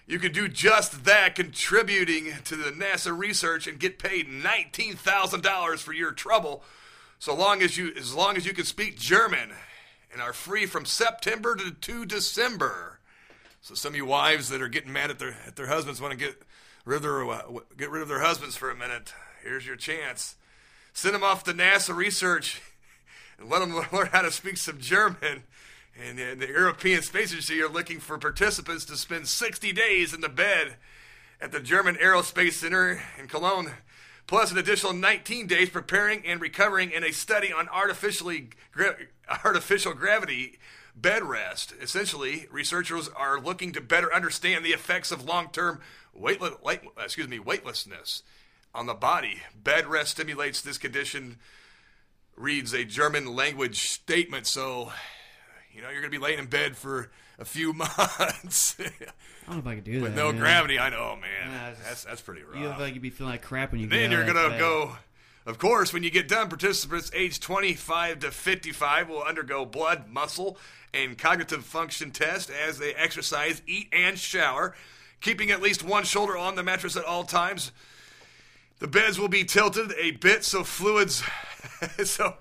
You 0.06 0.18
can 0.18 0.32
do 0.32 0.48
just 0.48 1.04
that, 1.04 1.36
contributing 1.36 2.32
to 2.44 2.56
the 2.56 2.70
NASA 2.70 3.16
research 3.16 3.66
and 3.66 3.78
get 3.78 3.98
paid 3.98 4.28
nineteen 4.28 4.94
thousand 4.94 5.42
dollars 5.42 5.80
for 5.80 5.92
your 5.92 6.12
trouble, 6.12 6.64
so 7.18 7.34
long 7.34 7.62
as 7.62 7.76
you 7.76 7.92
as 7.96 8.14
long 8.14 8.36
as 8.36 8.44
you 8.44 8.52
can 8.52 8.64
speak 8.64 8.98
German 8.98 9.52
and 10.12 10.20
are 10.20 10.32
free 10.32 10.66
from 10.66 10.84
September 10.84 11.54
to, 11.54 11.70
to 11.70 12.04
December. 12.04 12.98
So 13.62 13.74
some 13.74 13.92
of 13.92 13.96
you 13.96 14.04
wives 14.04 14.48
that 14.48 14.60
are 14.60 14.68
getting 14.68 14.92
mad 14.92 15.10
at 15.10 15.20
their 15.20 15.36
at 15.46 15.54
their 15.54 15.68
husbands 15.68 16.00
want 16.00 16.12
to 16.12 16.18
get 16.18 16.42
rid 16.84 16.96
of 16.96 17.02
their 17.02 17.24
get 17.76 17.90
rid 17.90 18.02
of 18.02 18.08
their 18.08 18.22
husbands 18.22 18.56
for 18.56 18.70
a 18.70 18.76
minute. 18.76 19.14
Here's 19.44 19.64
your 19.64 19.76
chance. 19.76 20.34
Send 20.92 21.14
them 21.14 21.24
off 21.24 21.44
to 21.44 21.52
NASA 21.52 21.94
research 21.94 22.60
and 23.38 23.48
let 23.48 23.60
them 23.60 23.74
learn 23.92 24.08
how 24.08 24.22
to 24.22 24.30
speak 24.30 24.56
some 24.56 24.78
German. 24.78 25.44
And 26.00 26.18
the, 26.40 26.46
European 26.46 27.02
Space 27.02 27.32
Agency 27.32 27.60
are 27.60 27.68
looking 27.68 28.00
for 28.00 28.16
participants 28.16 28.86
to 28.86 28.96
spend 28.96 29.28
60 29.28 29.72
days 29.72 30.14
in 30.14 30.22
the 30.22 30.28
bed 30.28 30.76
at 31.40 31.52
the 31.52 31.60
German 31.60 31.96
Aerospace 31.96 32.52
Center 32.52 33.02
in 33.18 33.28
Cologne, 33.28 33.72
plus 34.26 34.50
an 34.50 34.58
additional 34.58 34.94
19 34.94 35.46
days 35.46 35.68
preparing 35.68 36.24
and 36.24 36.40
recovering 36.40 36.92
in 36.92 37.04
a 37.04 37.12
study 37.12 37.52
on 37.52 37.68
artificially 37.68 38.48
gra- 38.72 38.96
artificial 39.44 39.92
gravity 39.92 40.58
bed 40.96 41.22
rest. 41.22 41.74
Essentially, 41.80 42.46
researchers 42.50 43.08
are 43.08 43.38
looking 43.38 43.72
to 43.72 43.80
better 43.80 44.14
understand 44.14 44.64
the 44.64 44.72
effects 44.72 45.12
of 45.12 45.24
long-term 45.24 45.80
light, 46.14 46.40
excuse 46.98 47.28
me, 47.28 47.38
weightlessness 47.38 48.22
on 48.74 48.86
the 48.86 48.94
body. 48.94 49.38
Bed 49.54 49.86
rest 49.86 50.12
stimulates 50.12 50.60
this 50.62 50.78
condition, 50.78 51.36
reads 52.36 52.72
a 52.72 52.84
German 52.84 53.34
language 53.34 53.80
statement. 53.88 54.46
So, 54.46 54.92
you 55.72 55.82
know, 55.82 55.90
you're 55.90 56.00
going 56.00 56.10
to 56.12 56.18
be 56.18 56.22
laying 56.22 56.38
in 56.38 56.46
bed 56.46 56.76
for 56.76 57.10
a 57.38 57.44
few 57.44 57.72
months 57.72 58.76
I 58.78 58.84
don't 59.46 59.56
know 59.56 59.58
if 59.60 59.66
I 59.66 59.74
could 59.76 59.84
do 59.84 59.94
that. 59.94 60.02
with 60.02 60.14
no 60.14 60.30
man. 60.30 60.40
gravity. 60.40 60.78
I 60.78 60.90
know, 60.90 61.16
man. 61.16 61.70
Just- 61.74 61.84
that's 61.84 62.04
that's 62.04 62.20
pretty 62.20 62.42
rough. 62.42 62.56
You 62.60 62.68
look 62.68 62.78
like 62.78 62.94
you'd 62.94 63.02
be 63.02 63.10
feeling 63.10 63.32
like 63.32 63.42
crap 63.42 63.72
when 63.72 63.80
you 63.80 63.88
then 63.88 64.10
you're 64.10 64.24
gonna 64.24 64.58
go 64.58 64.96
Of 65.44 65.58
course, 65.58 65.92
when 65.92 66.04
you 66.04 66.10
get 66.10 66.28
done, 66.28 66.48
participants 66.48 67.10
aged 67.14 67.42
25 67.42 68.20
to 68.20 68.30
55 68.30 69.08
will 69.08 69.22
undergo 69.24 69.64
blood, 69.64 70.08
muscle, 70.08 70.56
and 70.94 71.18
cognitive 71.18 71.64
function 71.64 72.12
tests 72.12 72.50
as 72.50 72.78
they 72.78 72.94
exercise, 72.94 73.60
eat, 73.66 73.88
and 73.92 74.16
shower, 74.18 74.76
keeping 75.20 75.50
at 75.50 75.60
least 75.60 75.82
one 75.82 76.04
shoulder 76.04 76.36
on 76.36 76.54
the 76.54 76.62
mattress 76.62 76.96
at 76.96 77.04
all 77.04 77.24
times. 77.24 77.72
The 78.82 78.88
beds 78.88 79.16
will 79.16 79.28
be 79.28 79.44
tilted 79.44 79.92
a 79.96 80.10
bit 80.10 80.42
so 80.42 80.64
fluids 80.64 81.22
so 82.04 82.34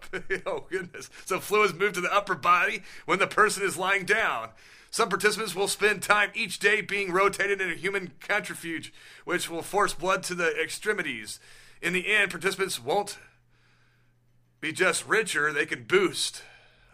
oh 0.48 0.66
goodness. 0.72 1.12
So 1.24 1.40
fluids 1.40 1.76
move 1.76 1.94
to 1.94 2.02
the 2.02 2.12
upper 2.12 2.34
body 2.34 2.82
when 3.06 3.20
the 3.20 3.28
person 3.28 3.62
is 3.62 3.78
lying 3.78 4.06
down. 4.06 4.50
Some 4.90 5.08
participants 5.08 5.54
will 5.54 5.68
spend 5.68 6.02
time 6.02 6.32
each 6.34 6.58
day 6.58 6.82
being 6.82 7.12
rotated 7.12 7.62
in 7.62 7.70
a 7.70 7.76
human 7.76 8.14
centrifuge, 8.26 8.92
which 9.24 9.52
will 9.52 9.62
force 9.62 9.94
blood 9.94 10.24
to 10.24 10.34
the 10.34 10.60
extremities. 10.60 11.40
In 11.80 11.94
the 11.94 12.12
end, 12.12 12.32
participants 12.32 12.84
won't 12.84 13.20
be 14.62 14.72
just 14.72 15.08
richer, 15.08 15.54
they 15.54 15.68
can 15.68 15.84
boost 15.84 16.42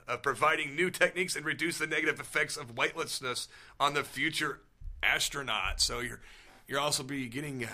of 0.09 0.21
providing 0.21 0.75
new 0.75 0.89
techniques 0.89 1.37
and 1.37 1.45
reduce 1.45 1.77
the 1.77 1.87
negative 1.87 2.19
effects 2.19 2.57
of 2.57 2.77
weightlessness 2.77 3.47
on 3.79 3.93
the 3.93 4.03
future 4.03 4.59
astronaut. 5.01 5.79
So 5.79 6.01
you're 6.01 6.19
you're 6.67 6.81
also 6.81 7.01
be 7.01 7.27
getting 7.27 7.63
uh, 7.63 7.69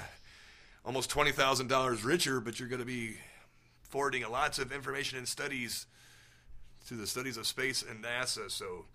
almost 0.86 1.10
twenty 1.10 1.32
thousand 1.32 1.68
dollars 1.68 2.04
richer, 2.04 2.40
but 2.40 2.60
you're 2.60 2.70
going 2.70 2.80
to 2.80 2.86
be 2.86 3.16
forwarding 3.82 4.24
lots 4.30 4.60
of 4.60 4.72
information 4.72 5.18
and 5.18 5.28
studies 5.28 5.86
to 6.88 6.96
the 6.96 7.08
studies 7.08 7.38
of 7.38 7.48
space 7.48 7.84
and 7.88 8.04
NASA. 8.04 8.50
So, 8.52 8.86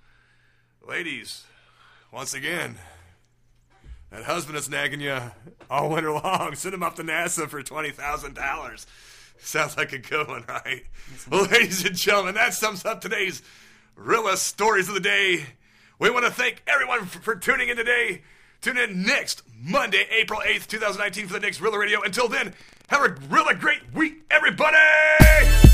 ladies, 0.86 1.44
once 2.12 2.34
again, 2.34 2.76
that 4.10 4.24
husband 4.24 4.56
that's 4.56 4.68
nagging 4.68 5.00
you 5.00 5.18
all 5.70 5.90
winter 5.90 6.12
long, 6.24 6.54
send 6.54 6.74
him 6.74 6.82
up 6.82 6.96
to 6.96 7.02
NASA 7.02 7.48
for 7.48 7.62
twenty 7.62 7.90
thousand 7.90 8.34
dollars. 8.34 8.86
Sounds 9.40 9.76
like 9.76 9.92
a 9.92 9.98
good 9.98 10.26
one, 10.26 10.44
right? 10.48 10.82
Well, 11.30 11.44
ladies 11.44 11.84
and 11.84 11.94
gentlemen, 11.94 12.34
that 12.34 12.54
sums 12.54 12.84
up 12.84 13.00
today's 13.00 13.40
realest 13.94 14.46
stories 14.46 14.88
of 14.88 14.94
the 14.94 15.00
day. 15.00 15.46
We 16.00 16.10
want 16.10 16.26
to 16.26 16.32
thank 16.32 16.62
everyone 16.66 17.06
for 17.06 17.36
tuning 17.36 17.68
in 17.68 17.76
today. 17.76 18.22
Tune 18.60 18.76
in 18.76 19.02
next 19.02 19.42
Monday, 19.60 20.06
April 20.10 20.40
8th, 20.44 20.66
2019 20.66 21.26
for 21.28 21.34
the 21.34 21.40
next 21.40 21.60
Rela 21.60 21.78
Radio. 21.78 22.02
Until 22.02 22.28
then, 22.28 22.54
have 22.88 23.04
a 23.04 23.14
really 23.30 23.54
great 23.54 23.80
week, 23.94 24.24
everybody! 24.30 25.67